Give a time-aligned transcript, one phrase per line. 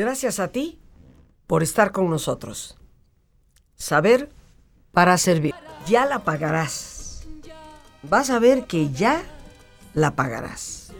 [0.00, 0.80] Gracias a ti
[1.46, 2.78] por estar con nosotros.
[3.76, 4.30] Saber
[4.92, 5.54] para servir.
[5.86, 7.26] Ya la pagarás.
[8.04, 9.22] Vas a ver que ya
[9.92, 10.94] la pagarás.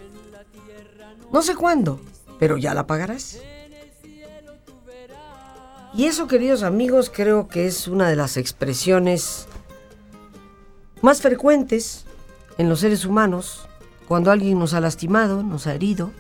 [1.33, 1.99] No sé cuándo,
[2.39, 3.39] pero ya la pagarás.
[5.95, 9.49] Y eso, queridos amigos, creo que es una de las expresiones
[11.01, 12.05] más frecuentes
[12.59, 13.67] en los seres humanos
[14.07, 16.13] cuando alguien nos ha lastimado, nos ha herido.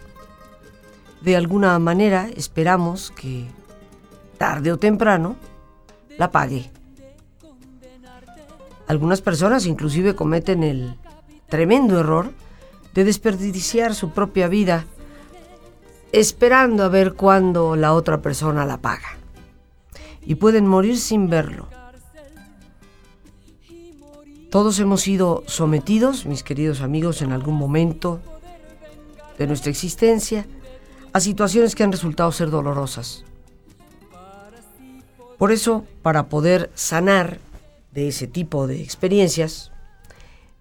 [1.22, 3.46] De alguna manera esperamos que
[4.38, 5.36] tarde o temprano
[6.16, 6.70] la pague.
[8.86, 10.96] Algunas personas inclusive cometen el
[11.48, 12.32] tremendo error
[12.94, 14.86] de desperdiciar su propia vida
[16.12, 19.18] esperando a ver cuándo la otra persona la paga.
[20.24, 21.68] Y pueden morir sin verlo.
[24.50, 28.20] Todos hemos sido sometidos, mis queridos amigos, en algún momento
[29.38, 30.46] de nuestra existencia
[31.12, 33.24] a situaciones que han resultado ser dolorosas.
[35.38, 37.38] Por eso, para poder sanar
[37.92, 39.72] de ese tipo de experiencias,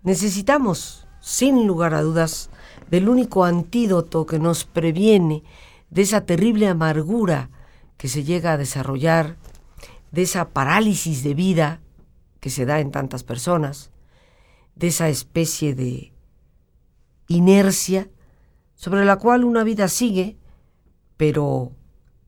[0.04, 2.50] necesitamos, sin lugar a dudas,
[2.90, 5.44] del único antídoto que nos previene
[5.90, 7.50] de esa terrible amargura
[7.98, 9.36] que se llega a desarrollar,
[10.12, 11.82] de esa parálisis de vida
[12.40, 13.92] que se da en tantas personas,
[14.76, 16.14] de esa especie de
[17.28, 18.10] inercia
[18.80, 20.38] sobre la cual una vida sigue,
[21.18, 21.74] pero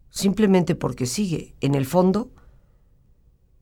[0.09, 1.55] simplemente porque sigue.
[1.61, 2.29] En el fondo,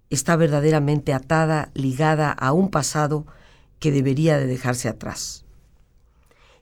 [0.10, 3.28] está verdaderamente atada, ligada a un pasado
[3.78, 5.46] que debería de dejarse atrás.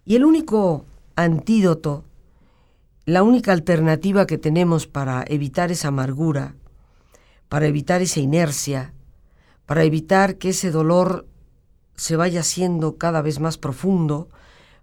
[0.03, 2.03] Y el único antídoto,
[3.05, 6.55] la única alternativa que tenemos para evitar esa amargura,
[7.47, 8.93] para evitar esa inercia,
[9.65, 11.25] para evitar que ese dolor
[11.95, 14.27] se vaya haciendo cada vez más profundo,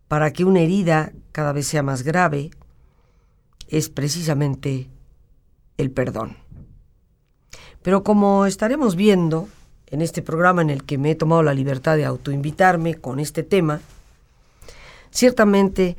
[0.08, 2.50] para que una herida cada vez sea más grave,
[3.68, 4.88] es precisamente
[5.78, 6.36] el perdón.
[7.82, 9.48] Pero como estaremos viendo
[9.88, 13.42] en este programa en el que me he tomado la libertad de autoinvitarme con este
[13.42, 13.80] tema,
[15.10, 15.96] ciertamente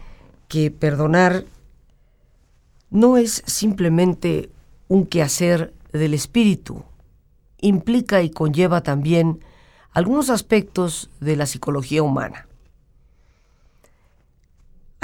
[0.47, 1.45] que perdonar
[2.89, 4.49] no es simplemente
[4.87, 6.83] un quehacer del espíritu,
[7.59, 9.39] implica y conlleva también
[9.91, 12.47] algunos aspectos de la psicología humana.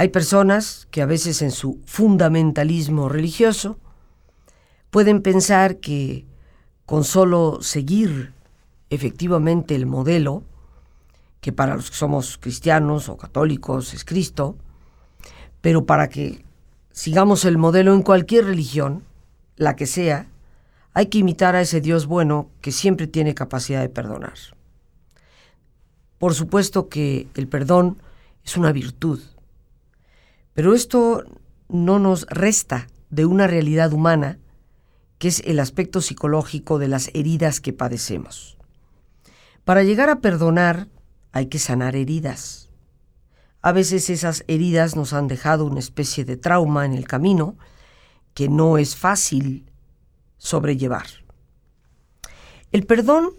[0.02, 3.78] Hay personas que a veces en su fundamentalismo religioso
[4.90, 6.26] pueden pensar que
[6.86, 8.32] con solo seguir
[8.90, 10.42] efectivamente el modelo,
[11.40, 14.56] que para los que somos cristianos o católicos es Cristo,
[15.60, 16.44] pero para que
[16.90, 19.04] sigamos el modelo en cualquier religión,
[19.54, 20.26] la que sea,
[20.94, 24.34] hay que imitar a ese Dios bueno que siempre tiene capacidad de perdonar.
[26.18, 28.02] Por supuesto que el perdón
[28.44, 29.20] es una virtud,
[30.54, 31.24] pero esto
[31.68, 34.38] no nos resta de una realidad humana
[35.18, 38.58] que es el aspecto psicológico de las heridas que padecemos.
[39.64, 40.88] Para llegar a perdonar
[41.30, 42.70] hay que sanar heridas.
[43.60, 47.56] A veces esas heridas nos han dejado una especie de trauma en el camino
[48.34, 49.70] que no es fácil
[50.36, 51.06] sobrellevar.
[52.72, 53.30] El perdón,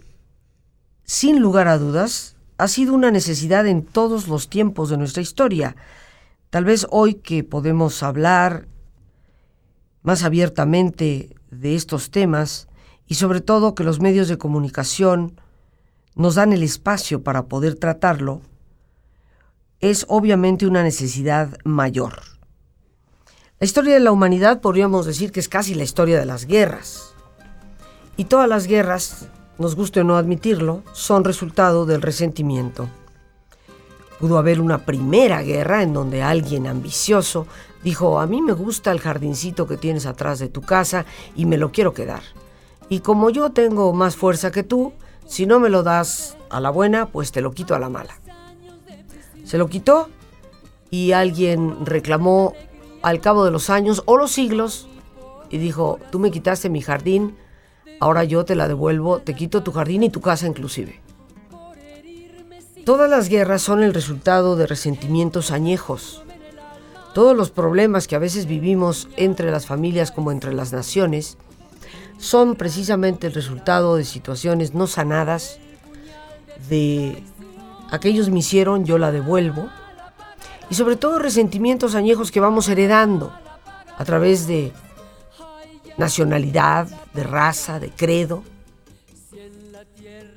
[1.04, 5.76] sin lugar a dudas, ha sido una necesidad en todos los tiempos de nuestra historia.
[6.54, 8.68] Tal vez hoy que podemos hablar
[10.04, 12.68] más abiertamente de estos temas
[13.08, 15.40] y sobre todo que los medios de comunicación
[16.14, 18.40] nos dan el espacio para poder tratarlo,
[19.80, 22.22] es obviamente una necesidad mayor.
[23.58, 27.16] La historia de la humanidad podríamos decir que es casi la historia de las guerras.
[28.16, 29.26] Y todas las guerras,
[29.58, 32.88] nos guste o no admitirlo, son resultado del resentimiento.
[34.18, 37.46] Pudo haber una primera guerra en donde alguien ambicioso
[37.82, 41.04] dijo, a mí me gusta el jardincito que tienes atrás de tu casa
[41.36, 42.22] y me lo quiero quedar.
[42.88, 44.92] Y como yo tengo más fuerza que tú,
[45.26, 48.18] si no me lo das a la buena, pues te lo quito a la mala.
[49.44, 50.08] Se lo quitó
[50.90, 52.54] y alguien reclamó
[53.02, 54.88] al cabo de los años o los siglos
[55.50, 57.36] y dijo, tú me quitaste mi jardín,
[58.00, 61.03] ahora yo te la devuelvo, te quito tu jardín y tu casa inclusive.
[62.84, 66.22] Todas las guerras son el resultado de resentimientos añejos.
[67.14, 71.38] Todos los problemas que a veces vivimos entre las familias como entre las naciones
[72.18, 75.60] son precisamente el resultado de situaciones no sanadas,
[76.68, 77.22] de
[77.90, 79.70] aquellos me hicieron, yo la devuelvo,
[80.68, 83.32] y sobre todo resentimientos añejos que vamos heredando
[83.96, 84.72] a través de
[85.96, 88.42] nacionalidad, de raza, de credo.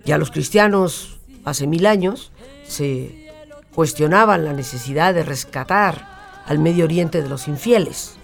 [0.05, 2.31] Ya los cristianos hace mil años
[2.67, 3.31] se
[3.73, 8.15] cuestionaban la necesidad de rescatar al Medio Oriente de los infieles.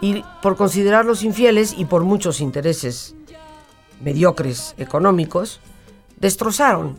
[0.00, 3.16] y por considerarlos infieles y por muchos intereses
[4.00, 5.60] mediocres económicos,
[6.16, 6.96] destrozaron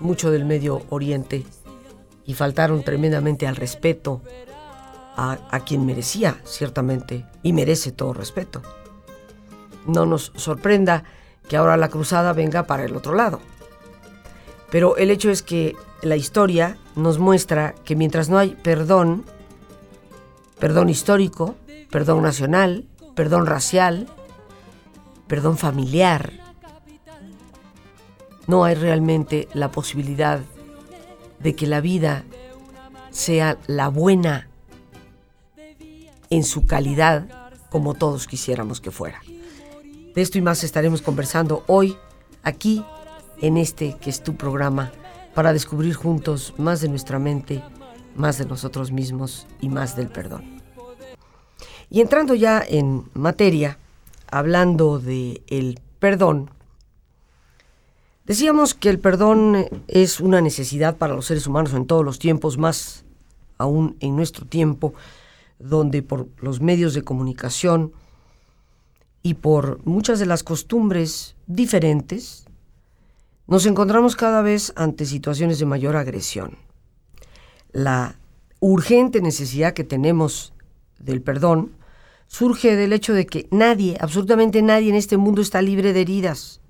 [0.00, 1.46] mucho del Medio Oriente
[2.26, 4.22] y faltaron tremendamente al respeto
[5.16, 8.62] a, a, quien merecía, ciertamente, y merece todo respeto.
[9.86, 11.04] No nos sorprenda
[11.48, 13.40] que ahora la cruzada venga para el otro lado.
[14.72, 19.26] Pero el hecho es que la historia nos muestra que mientras no hay perdón,
[20.58, 21.56] perdón histórico,
[21.90, 24.08] perdón nacional, perdón racial,
[25.26, 26.32] perdón familiar,
[28.46, 30.40] no hay realmente la posibilidad
[31.38, 32.24] de que la vida
[33.10, 34.48] sea la buena
[36.30, 39.20] en su calidad como todos quisiéramos que fuera.
[40.14, 41.98] De esto y más estaremos conversando hoy,
[42.42, 42.82] aquí,
[43.42, 44.92] en este que es tu programa,
[45.34, 47.62] para descubrir juntos más de nuestra mente,
[48.16, 50.62] más de nosotros mismos y más del perdón.
[51.90, 53.78] Y entrando ya en materia,
[54.30, 56.50] hablando de el perdón,
[58.24, 62.56] decíamos que el perdón es una necesidad para los seres humanos en todos los tiempos,
[62.56, 63.04] más
[63.58, 64.94] aún en nuestro tiempo,
[65.58, 67.92] donde por los medios de comunicación
[69.22, 72.46] y por muchas de las costumbres diferentes,
[73.52, 76.56] nos encontramos cada vez ante situaciones de mayor agresión.
[77.70, 78.18] La
[78.60, 80.54] urgente necesidad que tenemos
[80.98, 81.76] del perdón
[82.28, 86.62] surge del hecho de que nadie, absolutamente nadie en este mundo está libre de heridas,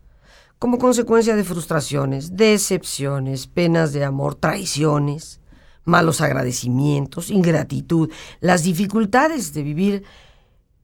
[0.58, 5.40] como consecuencia de frustraciones, decepciones, penas de amor, traiciones,
[5.85, 8.11] malos agradecimientos, ingratitud.
[8.40, 10.02] Las dificultades de vivir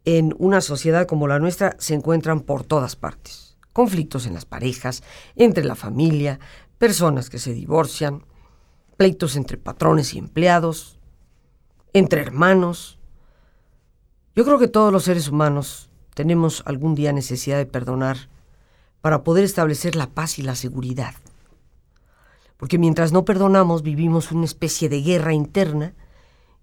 [0.04, 3.47] en una sociedad como la nuestra se encuentran por todas partes.
[3.78, 5.04] Conflictos en las parejas,
[5.36, 6.40] entre la familia,
[6.78, 8.24] personas que se divorcian,
[8.96, 10.98] pleitos entre patrones y empleados,
[11.92, 12.98] entre hermanos,
[14.34, 18.28] yo creo que todos los seres humanos tenemos algún día necesidad de perdonar
[19.00, 21.14] para poder establecer la paz y la seguridad.
[22.56, 25.94] Porque mientras no perdonamos vivimos una especie de guerra interna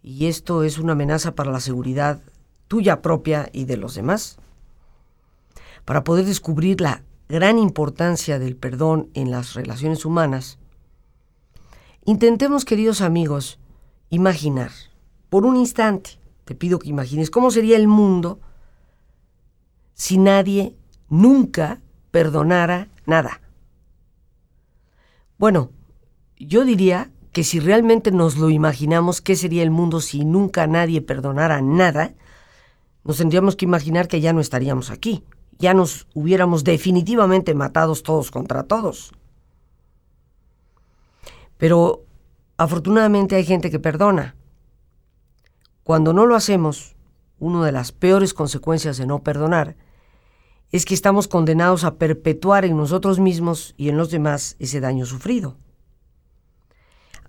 [0.04, 2.20] y esto es una amenaza para la seguridad
[2.68, 4.38] tuya propia y de los demás.
[5.86, 10.58] Para poder descubrir la gran importancia del perdón en las relaciones humanas,
[12.04, 13.60] intentemos, queridos amigos,
[14.10, 14.72] imaginar
[15.30, 18.40] por un instante te pido que imagines cómo sería el mundo
[19.94, 20.76] si nadie
[21.10, 23.42] nunca perdonara nada.
[25.38, 25.72] Bueno,
[26.38, 31.02] yo diría que si realmente nos lo imaginamos, ¿qué sería el mundo si nunca nadie
[31.02, 32.14] perdonara nada?
[33.04, 35.24] Nos tendríamos que imaginar que ya no estaríamos aquí,
[35.60, 39.12] ya nos hubiéramos definitivamente matados todos contra todos.
[41.57, 42.06] Pero
[42.57, 44.36] afortunadamente hay gente que perdona.
[45.84, 46.96] Cuando no lo hacemos,
[47.40, 49.75] una de las peores consecuencias de no perdonar
[50.72, 55.06] es que estamos condenados a perpetuar en nosotros mismos y en los demás ese daño
[55.06, 55.57] sufrido.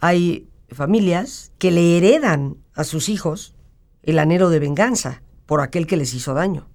[0.01, 3.55] Hay familias que le heredan a sus hijos
[4.03, 6.69] el anhelo de venganza por aquel que les hizo daño.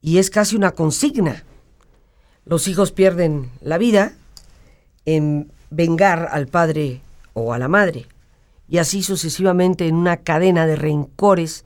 [0.00, 1.44] Y es casi una consigna.
[2.44, 4.12] Los hijos pierden la vida
[5.04, 7.02] en vengar al padre
[7.34, 8.06] o a la madre
[8.70, 11.64] y así sucesivamente en una cadena de rencores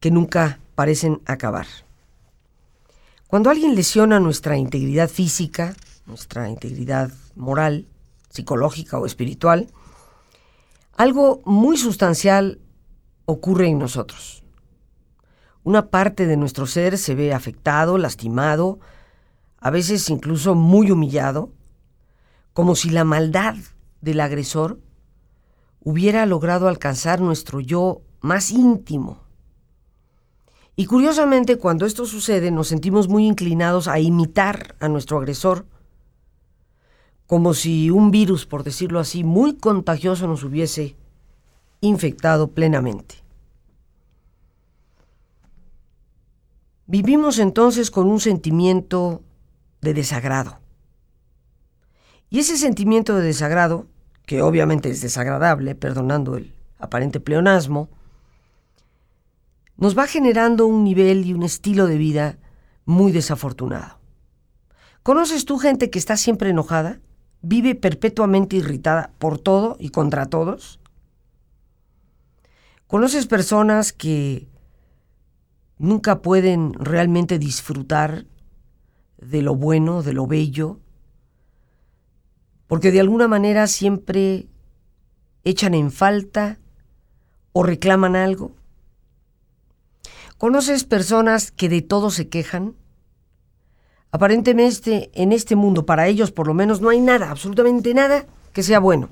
[0.00, 1.66] que nunca parecen acabar.
[3.28, 7.86] Cuando alguien lesiona nuestra integridad física, nuestra integridad moral,
[8.28, 9.68] psicológica o espiritual,
[10.96, 12.58] algo muy sustancial
[13.24, 14.42] ocurre en nosotros.
[15.68, 18.78] Una parte de nuestro ser se ve afectado, lastimado,
[19.58, 21.52] a veces incluso muy humillado,
[22.54, 23.54] como si la maldad
[24.00, 24.80] del agresor
[25.84, 29.18] hubiera logrado alcanzar nuestro yo más íntimo.
[30.74, 35.66] Y curiosamente, cuando esto sucede, nos sentimos muy inclinados a imitar a nuestro agresor,
[37.26, 40.96] como si un virus, por decirlo así, muy contagioso nos hubiese
[41.82, 43.27] infectado plenamente.
[46.90, 49.22] Vivimos entonces con un sentimiento
[49.82, 50.58] de desagrado.
[52.30, 53.86] Y ese sentimiento de desagrado
[54.24, 57.90] que obviamente es desagradable, perdonando el aparente pleonasmo,
[59.76, 62.38] nos va generando un nivel y un estilo de vida
[62.86, 63.98] muy desafortunado.
[65.02, 67.00] ¿Conoces tú gente que está siempre enojada?
[67.42, 70.80] ¿Vive perpetuamente irritada por todo y contra todos?
[72.86, 74.48] ¿Conoces personas que
[75.78, 78.26] nunca pueden realmente disfrutar
[79.16, 80.80] de lo bueno, de lo bello,
[82.66, 84.46] porque de alguna manera siempre
[85.44, 86.58] echan en falta
[87.52, 88.52] o reclaman algo.
[90.36, 92.76] ¿Conoces personas que de todo se quejan?
[94.10, 98.62] Aparentemente en este mundo, para ellos por lo menos, no hay nada, absolutamente nada que
[98.62, 99.08] sea bueno.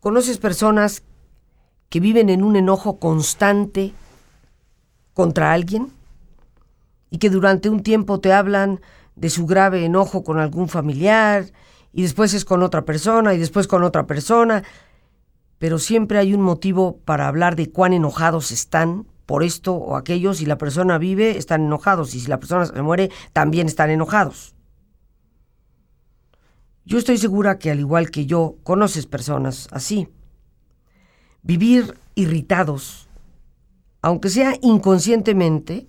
[0.00, 1.02] ¿Conoces personas
[1.88, 3.92] que viven en un enojo constante
[5.14, 5.92] contra alguien
[7.10, 8.80] y que durante un tiempo te hablan
[9.16, 11.46] de su grave enojo con algún familiar
[11.92, 14.62] y después es con otra persona y después con otra persona,
[15.58, 20.32] pero siempre hay un motivo para hablar de cuán enojados están por esto o aquello.
[20.32, 24.54] Si la persona vive, están enojados y si la persona se muere, también están enojados.
[26.84, 30.08] Yo estoy segura que al igual que yo, conoces personas así.
[31.42, 33.09] Vivir irritados,
[34.02, 35.86] aunque sea inconscientemente,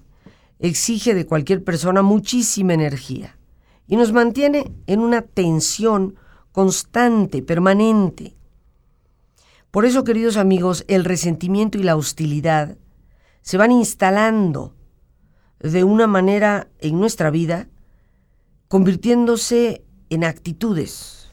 [0.60, 3.38] exige de cualquier persona muchísima energía
[3.88, 6.16] y nos mantiene en una tensión
[6.52, 8.36] constante, permanente.
[9.72, 12.78] Por eso, queridos amigos, el resentimiento y la hostilidad
[13.42, 14.76] se van instalando
[15.60, 17.68] de una manera en nuestra vida,
[18.68, 21.32] convirtiéndose en actitudes,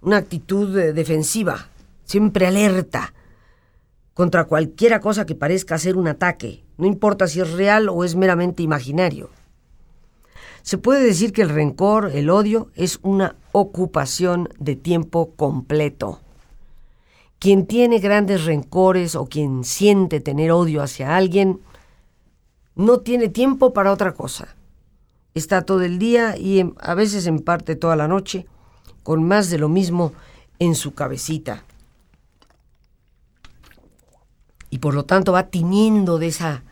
[0.00, 1.68] una actitud defensiva,
[2.04, 3.14] siempre alerta
[4.14, 8.14] contra cualquiera cosa que parezca ser un ataque, no importa si es real o es
[8.14, 9.30] meramente imaginario.
[10.62, 16.20] Se puede decir que el rencor, el odio, es una ocupación de tiempo completo.
[17.40, 21.60] Quien tiene grandes rencores o quien siente tener odio hacia alguien,
[22.76, 24.54] no tiene tiempo para otra cosa.
[25.34, 28.46] Está todo el día y a veces en parte toda la noche
[29.02, 30.12] con más de lo mismo
[30.58, 31.64] en su cabecita.
[34.72, 36.64] Y por lo tanto va tiñendo de esa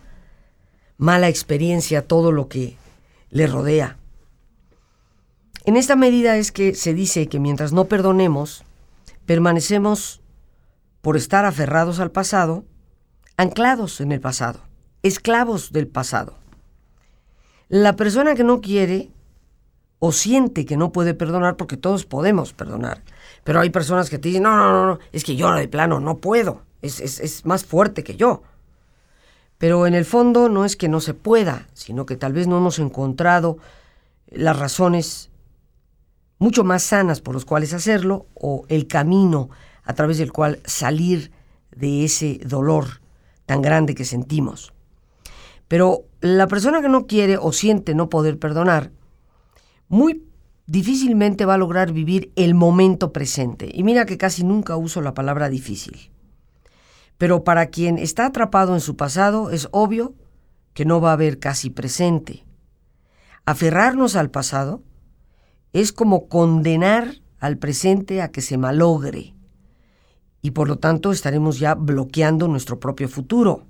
[0.97, 2.79] mala experiencia todo lo que
[3.29, 3.99] le rodea.
[5.67, 8.65] En esta medida es que se dice que mientras no perdonemos,
[9.27, 10.23] permanecemos,
[11.03, 12.65] por estar aferrados al pasado,
[13.37, 14.61] anclados en el pasado,
[15.03, 16.39] esclavos del pasado.
[17.69, 19.11] La persona que no quiere
[19.99, 23.03] o siente que no puede perdonar, porque todos podemos perdonar,
[23.45, 26.01] pero hay personas que te dicen, no, no, no, no es que yo de plano
[26.01, 28.43] no puedo, es, es, es más fuerte que yo.
[29.59, 32.57] Pero en el fondo no es que no se pueda, sino que tal vez no
[32.57, 33.59] hemos encontrado
[34.29, 35.31] las razones
[36.39, 39.51] mucho más sanas por las cuales hacerlo o el camino
[39.85, 41.33] a través del cual salir
[41.77, 43.01] de ese dolor
[43.47, 44.73] tan grande que sentimos.
[45.69, 48.91] Pero la persona que no quiere o siente no poder perdonar,
[49.89, 50.25] muy
[50.67, 53.71] difícilmente va a lograr vivir el momento presente.
[53.73, 56.11] Y mira que casi nunca uso la palabra difícil.
[57.21, 60.15] Pero para quien está atrapado en su pasado es obvio
[60.73, 62.47] que no va a haber casi presente.
[63.45, 64.83] Aferrarnos al pasado
[65.75, 69.35] es como condenar al presente a que se malogre
[70.41, 73.67] y por lo tanto estaremos ya bloqueando nuestro propio futuro.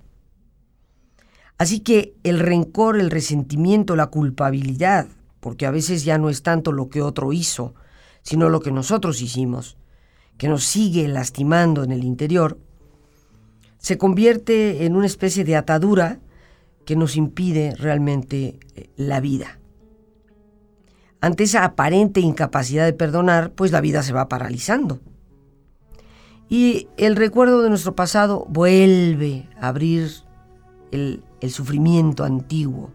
[1.59, 5.09] Así que el rencor, el resentimiento, la culpabilidad,
[5.41, 7.75] porque a veces ya no es tanto lo que otro hizo,
[8.23, 9.77] sino lo que nosotros hicimos,
[10.39, 12.57] que nos sigue lastimando en el interior,
[13.81, 16.21] se convierte en una especie de atadura
[16.85, 19.59] que nos impide realmente eh, la vida.
[21.23, 25.01] Ante esa aparente incapacidad de perdonar, pues la vida se va paralizando.
[26.49, 30.11] Y el recuerdo de nuestro pasado vuelve a abrir
[30.91, 32.91] el, el sufrimiento antiguo.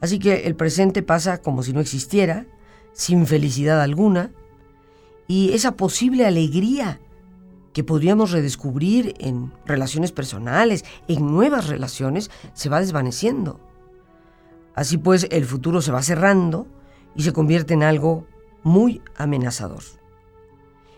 [0.00, 2.46] Así que el presente pasa como si no existiera,
[2.92, 4.32] sin felicidad alguna,
[5.28, 7.00] y esa posible alegría
[7.72, 13.60] que podríamos redescubrir en relaciones personales, en nuevas relaciones, se va desvaneciendo.
[14.74, 16.66] Así pues, el futuro se va cerrando
[17.14, 18.26] y se convierte en algo
[18.62, 19.82] muy amenazador.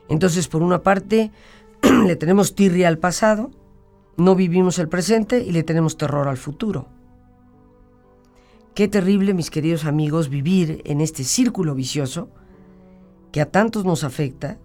[0.09, 1.33] Entonces, por una parte,
[2.07, 3.51] le tenemos tirria al pasado,
[4.17, 6.89] no vivimos el presente y le tenemos terror al futuro.
[8.75, 12.29] Qué terrible, mis queridos amigos, vivir en este círculo vicioso
[13.33, 14.59] que a tantos nos afecta,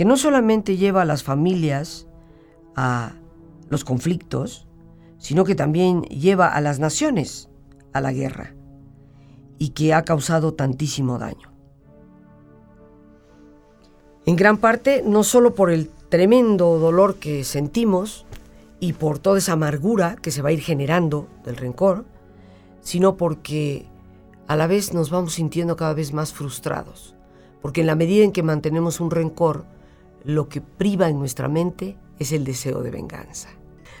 [0.00, 2.06] que no solamente lleva a las familias
[2.74, 3.12] a
[3.68, 4.66] los conflictos,
[5.18, 7.50] sino que también lleva a las naciones
[7.92, 8.54] a la guerra
[9.58, 11.52] y que ha causado tantísimo daño.
[14.24, 18.24] En gran parte, no solo por el tremendo dolor que sentimos,
[18.80, 22.06] y por toda esa amargura que se va a ir generando del rencor,
[22.80, 23.84] sino porque
[24.46, 27.14] a la vez nos vamos sintiendo cada vez más frustrados,
[27.60, 29.66] porque en la medida en que mantenemos un rencor,
[30.24, 33.48] lo que priva en nuestra mente es el deseo de venganza.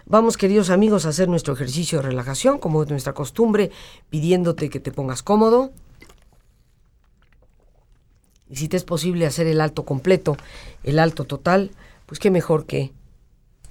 [0.06, 3.70] Vamos, queridos amigos, a hacer nuestro ejercicio de relajación, como es nuestra costumbre,
[4.08, 5.72] pidiéndote que te pongas cómodo.
[8.48, 10.36] Y si te es posible hacer el alto completo,
[10.82, 11.70] el alto total,
[12.06, 12.92] pues qué mejor que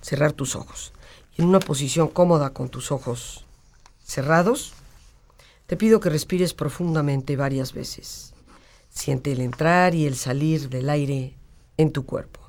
[0.01, 0.93] cerrar tus ojos
[1.39, 3.45] en una posición cómoda con tus ojos
[4.03, 4.73] cerrados,
[5.67, 8.33] te pido que respires profundamente varias veces.
[8.89, 11.37] Siente el entrar y el salir del aire
[11.79, 12.41] en tu cuerpo.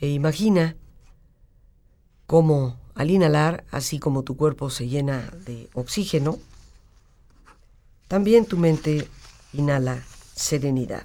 [0.00, 0.74] E imagina
[2.26, 6.38] cómo al inhalar, así como tu cuerpo se llena de oxígeno,
[8.08, 9.08] también tu mente
[9.52, 10.02] inhala
[10.34, 11.04] serenidad.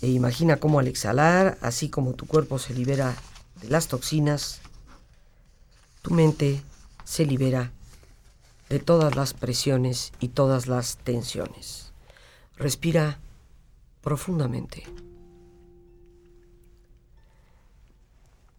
[0.00, 3.16] E imagina cómo al exhalar, así como tu cuerpo se libera
[3.60, 4.60] de las toxinas,
[6.02, 6.62] tu mente
[7.02, 7.72] se libera
[8.68, 11.87] de todas las presiones y todas las tensiones.
[12.58, 13.20] Respira
[14.00, 14.82] profundamente.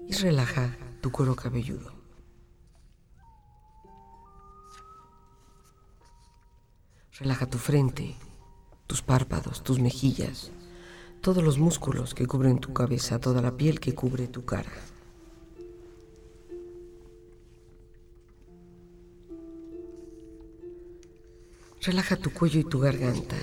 [0.08, 1.92] Y relaja tu cuero cabelludo.
[7.20, 8.16] Relaja tu frente,
[8.88, 10.52] tus párpados, tus mejillas,
[11.20, 14.72] todos los músculos que cubren tu cabeza, toda la piel que cubre tu cara.
[21.82, 23.36] Relaja tu cuello y tu garganta.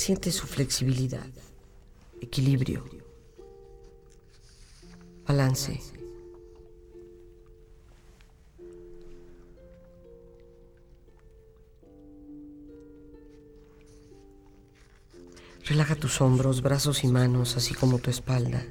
[0.00, 1.26] Siente su flexibilidad,
[2.22, 2.82] equilibrio,
[5.26, 5.78] balance.
[15.66, 18.64] Relaja tus hombros, brazos y manos, así como tu espalda.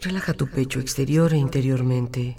[0.00, 2.36] Relaja tu pecho exterior e interiormente.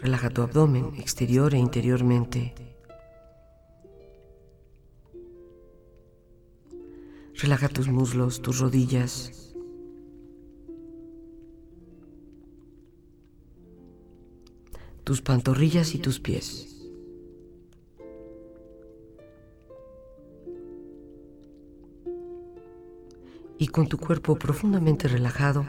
[0.00, 2.52] Relaja tu abdomen exterior e interiormente.
[7.36, 9.54] Relaja tus muslos, tus rodillas.
[15.04, 16.71] Tus pantorrillas y tus pies.
[23.62, 25.64] Y con tu cuerpo profundamente relajado,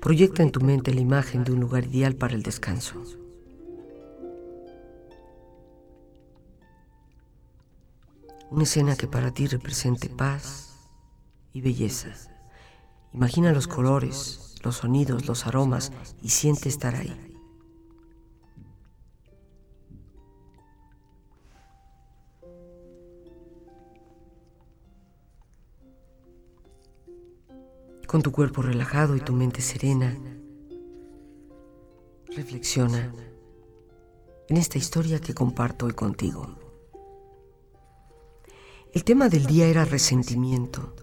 [0.00, 3.02] proyecta en tu mente la imagen de un lugar ideal para el descanso.
[8.50, 10.74] Una escena que para ti represente paz,
[11.52, 12.14] y belleza.
[13.12, 17.33] Imagina los colores, los sonidos, los aromas y siente estar ahí.
[28.06, 30.16] Con tu cuerpo relajado y tu mente serena,
[32.26, 33.12] reflexiona
[34.48, 36.46] en esta historia que comparto hoy contigo.
[38.92, 40.94] El tema del día era resentimiento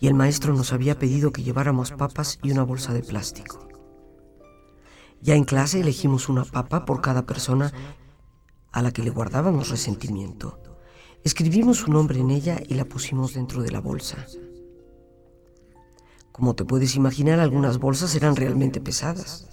[0.00, 3.68] y el maestro nos había pedido que lleváramos papas y una bolsa de plástico.
[5.20, 7.72] Ya en clase elegimos una papa por cada persona
[8.72, 10.60] a la que le guardábamos resentimiento.
[11.22, 14.26] Escribimos su nombre en ella y la pusimos dentro de la bolsa.
[16.34, 19.46] Como te puedes imaginar, algunas bolsas eran realmente pesadas.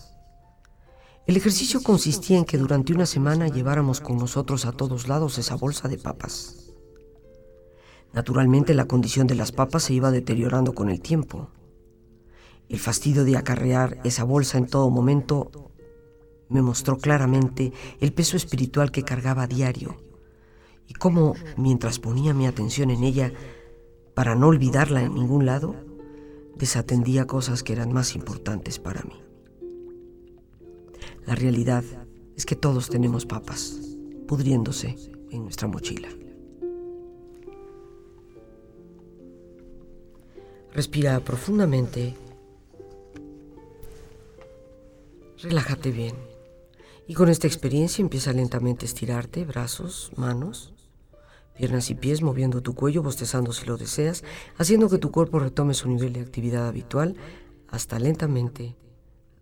[1.27, 5.53] El ejercicio consistía en que durante una semana lleváramos con nosotros a todos lados esa
[5.53, 6.73] bolsa de papas.
[8.13, 11.51] Naturalmente la condición de las papas se iba deteriorando con el tiempo.
[12.67, 15.51] El fastidio de acarrear esa bolsa en todo momento
[16.49, 19.97] me mostró claramente el peso espiritual que cargaba a diario
[20.87, 23.31] y cómo, mientras ponía mi atención en ella,
[24.15, 25.75] para no olvidarla en ningún lado,
[26.61, 29.19] desatendía cosas que eran más importantes para mí.
[31.25, 31.83] La realidad
[32.37, 33.79] es que todos tenemos papas
[34.27, 34.95] pudriéndose
[35.31, 36.07] en nuestra mochila.
[40.71, 42.13] Respira profundamente.
[45.41, 46.15] Relájate bien.
[47.07, 50.75] Y con esta experiencia empieza lentamente a estirarte, brazos, manos,
[51.55, 54.23] piernas y pies, moviendo tu cuello, bostezando si lo deseas,
[54.57, 57.15] haciendo que tu cuerpo retome su nivel de actividad habitual
[57.67, 58.75] hasta lentamente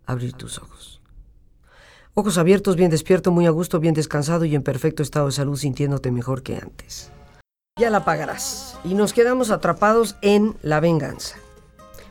[0.06, 1.00] abrir tus ojos.
[2.14, 5.56] Ojos abiertos, bien despierto, muy a gusto, bien descansado y en perfecto estado de salud,
[5.56, 7.10] sintiéndote mejor que antes
[7.80, 8.76] ya la pagarás.
[8.84, 11.36] Y nos quedamos atrapados en la venganza.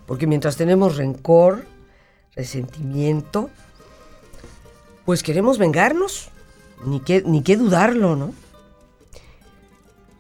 [0.06, 1.64] Porque mientras tenemos rencor,
[2.36, 3.50] resentimiento,
[5.06, 6.30] pues queremos vengarnos.
[6.86, 8.34] Ni que, ni qué dudarlo, ¿no?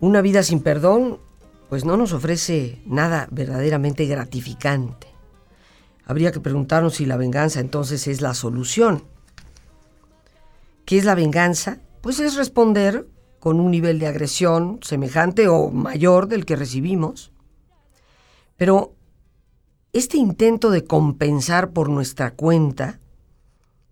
[0.01, 1.19] Una vida sin perdón,
[1.67, 5.07] pues no nos ofrece nada verdaderamente gratificante.
[6.05, 9.03] Habría que preguntarnos si la venganza entonces es la solución.
[10.85, 11.79] ¿Qué es la venganza?
[12.01, 13.07] Pues es responder
[13.39, 17.31] con un nivel de agresión semejante o mayor del que recibimos.
[18.57, 18.95] Pero
[19.93, 22.99] este intento de compensar por nuestra cuenta,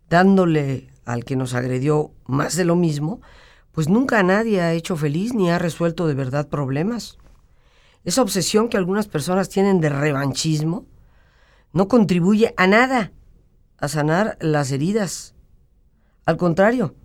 [0.09, 3.21] dándole al que nos agredió más de lo mismo,
[3.77, 7.19] pues nunca nadie ha hecho feliz ni ha resuelto de verdad problemas.
[8.05, 10.87] Esa obsesión que algunas personas tienen de revanchismo
[11.73, 13.11] no contribuye a nada
[13.77, 15.35] a sanar las heridas.
[16.25, 16.95] Al contrario,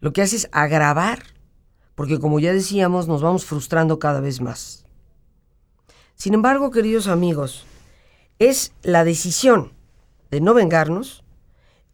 [0.00, 1.22] lo que hace es agravar,
[1.94, 4.84] porque como ya decíamos, nos vamos frustrando cada vez más.
[6.16, 7.64] Sin embargo, queridos amigos,
[8.38, 9.72] es la decisión
[10.30, 11.24] de no vengarnos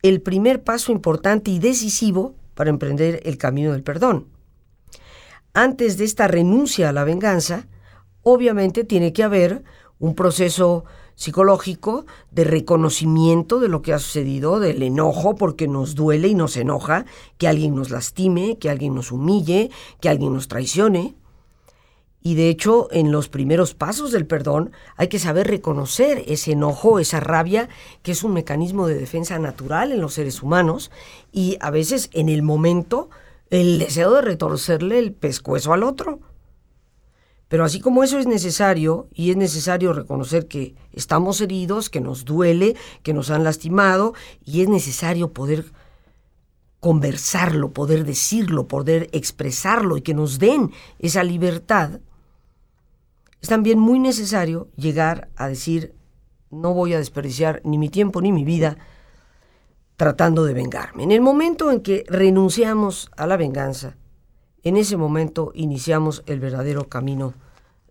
[0.02, 4.26] el primer paso importante y decisivo para emprender el camino del perdón.
[5.54, 7.68] Antes de esta renuncia a la venganza,
[8.22, 9.64] obviamente tiene que haber
[9.98, 16.28] un proceso psicológico de reconocimiento de lo que ha sucedido, del enojo, porque nos duele
[16.28, 17.06] y nos enoja
[17.38, 21.14] que alguien nos lastime, que alguien nos humille, que alguien nos traicione.
[22.22, 26.98] Y de hecho, en los primeros pasos del perdón hay que saber reconocer ese enojo,
[26.98, 27.68] esa rabia,
[28.02, 30.90] que es un mecanismo de defensa natural en los seres humanos,
[31.32, 33.08] y a veces en el momento
[33.48, 36.20] el deseo de retorcerle el pescuezo al otro.
[37.48, 42.24] Pero así como eso es necesario, y es necesario reconocer que estamos heridos, que nos
[42.24, 45.64] duele, que nos han lastimado, y es necesario poder
[46.80, 52.00] conversarlo, poder decirlo, poder expresarlo y que nos den esa libertad,
[53.40, 55.94] es también muy necesario llegar a decir,
[56.50, 58.76] no voy a desperdiciar ni mi tiempo ni mi vida
[59.96, 61.04] tratando de vengarme.
[61.04, 63.96] En el momento en que renunciamos a la venganza,
[64.62, 67.34] en ese momento iniciamos el verdadero camino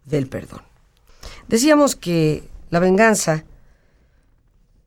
[0.05, 0.61] del perdón.
[1.47, 3.45] Decíamos que la venganza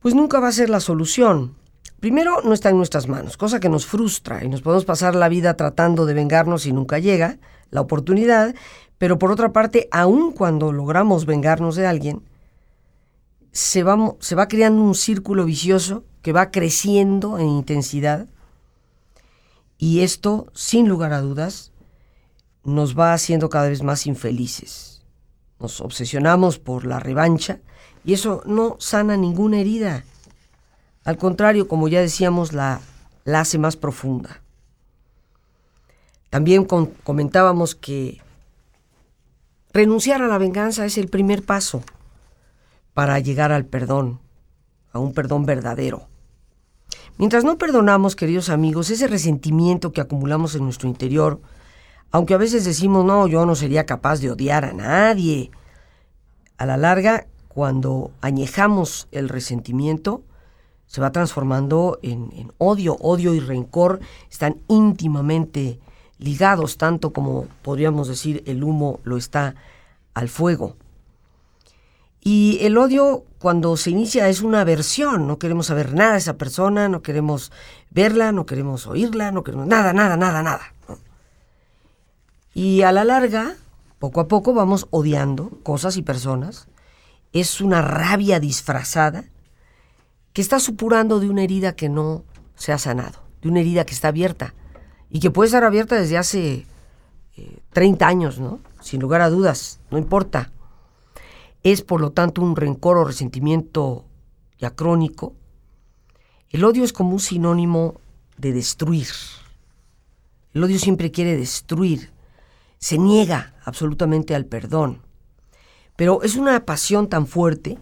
[0.01, 1.55] pues nunca va a ser la solución.
[2.01, 5.29] Primero, no está en nuestras manos, cosa que nos frustra y nos podemos pasar la
[5.29, 7.39] vida tratando de vengarnos y nunca llega
[7.71, 8.55] la oportunidad,
[9.03, 12.23] pero por otra parte, aun cuando logramos vengarnos de alguien,
[13.51, 18.29] se va, se va creando un círculo vicioso que va creciendo en intensidad
[19.77, 21.73] y esto, sin lugar a dudas,
[22.63, 25.03] nos va haciendo cada vez más infelices.
[25.59, 27.59] Nos obsesionamos por la revancha
[28.05, 30.05] y eso no sana ninguna herida.
[31.03, 32.81] Al contrario, como ya decíamos, la,
[33.25, 34.43] la hace más profunda.
[36.31, 36.65] También
[37.03, 38.23] comentábamos que
[39.73, 41.83] renunciar a la venganza es el primer paso
[42.95, 44.21] para llegar al perdón,
[44.93, 46.09] a un perdón verdadero.
[47.19, 51.41] Mientras no perdonamos, queridos amigos, ese resentimiento que acumulamos en nuestro interior,
[52.11, 55.51] aunque a veces decimos, no, yo no sería capaz de odiar a nadie.
[56.59, 60.23] A la larga, cuando añejamos el resentimiento,
[60.87, 62.97] se va transformando en, odio.
[63.01, 65.81] Odio y rencor están íntimamente
[66.23, 69.55] ligados, tanto como podríamos decir el humo lo está
[70.15, 70.77] al fuego.
[72.21, 76.39] Y el odio cuando se inicia es una aversión, no queremos saber nada de esa
[76.39, 77.51] persona, no queremos
[77.91, 80.73] verla, no queremos oírla, no queremos nada, nada, nada, nada.
[82.55, 83.57] Y a la larga,
[83.99, 86.69] poco a poco vamos odiando cosas y personas.
[87.33, 89.25] Es una rabia disfrazada
[90.33, 93.95] que está supurando de una herida que no se ha sanado, de una herida que
[93.95, 94.55] está abierta
[95.15, 96.67] y que puede estar abierta desde hace
[97.75, 98.61] 30 eh, años, ¿no?
[98.81, 100.51] Sin lugar a dudas, no importa.
[101.63, 104.07] Es por lo tanto un rencor o resentimiento
[104.59, 105.35] ya crónico.
[106.49, 108.01] El odio es como un sinónimo
[108.39, 109.09] de destruir.
[110.55, 112.11] El odio siempre quiere destruir,
[112.79, 115.03] se niega absolutamente al perdón.
[115.95, 117.79] Pero es una pasión tan fuerte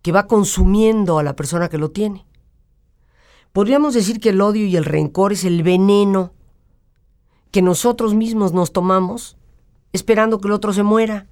[0.00, 2.24] que va consumiendo a la persona que lo tiene.
[3.52, 6.32] Podríamos decir que el odio y el rencor es el veneno
[7.50, 9.36] que nosotros mismos nos tomamos
[9.92, 11.26] esperando que el otro se muera.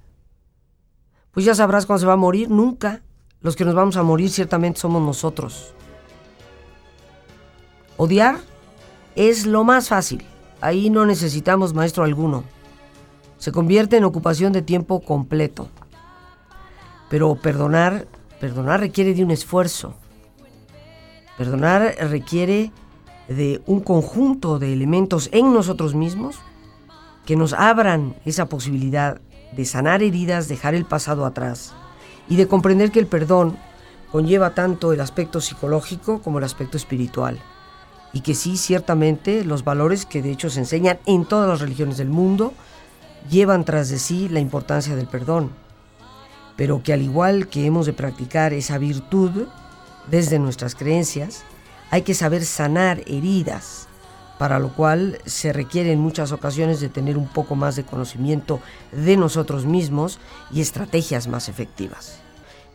[1.31, 3.03] Pues ya sabrás cuándo se va a morir, nunca.
[3.41, 5.73] Los que nos vamos a morir ciertamente somos nosotros.
[7.97, 8.39] Odiar
[9.15, 10.25] es lo más fácil.
[10.61, 12.43] Ahí no necesitamos maestro alguno
[13.37, 15.69] se convierte en ocupación de tiempo completo.
[17.09, 18.07] Pero perdonar,
[18.39, 19.93] perdonar requiere de un esfuerzo.
[21.37, 22.71] Perdonar requiere
[23.27, 26.37] de un conjunto de elementos en nosotros mismos
[27.25, 29.19] que nos abran esa posibilidad
[29.51, 31.73] de sanar heridas, dejar el pasado atrás
[32.29, 33.57] y de comprender que el perdón
[34.11, 37.39] conlleva tanto el aspecto psicológico como el aspecto espiritual.
[38.13, 41.97] Y que sí, ciertamente, los valores que de hecho se enseñan en todas las religiones
[41.97, 42.53] del mundo
[43.29, 45.51] llevan tras de sí la importancia del perdón,
[46.55, 49.47] pero que al igual que hemos de practicar esa virtud
[50.09, 51.43] desde nuestras creencias,
[51.89, 53.87] hay que saber sanar heridas,
[54.37, 58.59] para lo cual se requiere en muchas ocasiones de tener un poco más de conocimiento
[58.91, 60.19] de nosotros mismos
[60.51, 62.19] y estrategias más efectivas.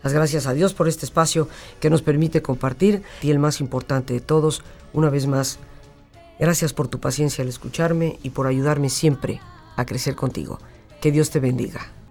[0.03, 1.49] Las gracias a Dios por este espacio
[1.79, 5.59] que nos permite compartir y el más importante de todos, una vez más,
[6.41, 9.41] gracias por tu paciencia al escucharme y por ayudarme siempre
[9.77, 10.59] a crecer contigo.
[11.01, 12.02] Que Dios te bendiga.